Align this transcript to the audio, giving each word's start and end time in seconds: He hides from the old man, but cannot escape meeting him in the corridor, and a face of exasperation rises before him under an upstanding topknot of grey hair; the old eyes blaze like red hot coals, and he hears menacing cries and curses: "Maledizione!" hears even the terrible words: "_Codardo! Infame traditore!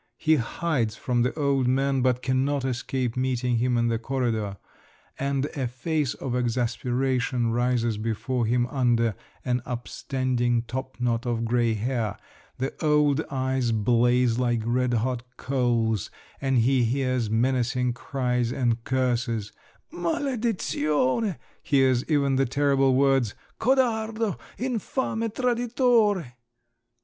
He 0.17 0.37
hides 0.37 0.95
from 0.95 1.21
the 1.21 1.31
old 1.37 1.67
man, 1.67 2.01
but 2.01 2.23
cannot 2.23 2.65
escape 2.65 3.15
meeting 3.15 3.57
him 3.57 3.77
in 3.77 3.87
the 3.87 3.99
corridor, 3.99 4.57
and 5.19 5.45
a 5.55 5.67
face 5.67 6.15
of 6.15 6.35
exasperation 6.35 7.51
rises 7.51 7.99
before 7.99 8.47
him 8.47 8.65
under 8.71 9.13
an 9.45 9.61
upstanding 9.63 10.63
topknot 10.63 11.27
of 11.27 11.45
grey 11.45 11.75
hair; 11.75 12.17
the 12.57 12.73
old 12.83 13.23
eyes 13.29 13.71
blaze 13.71 14.39
like 14.39 14.63
red 14.65 14.95
hot 14.95 15.21
coals, 15.37 16.09
and 16.41 16.57
he 16.57 16.83
hears 16.83 17.29
menacing 17.29 17.93
cries 17.93 18.51
and 18.51 18.83
curses: 18.83 19.51
"Maledizione!" 19.93 21.37
hears 21.61 22.03
even 22.09 22.37
the 22.37 22.47
terrible 22.47 22.95
words: 22.95 23.35
"_Codardo! 23.59 24.39
Infame 24.57 25.29
traditore! 25.29 26.31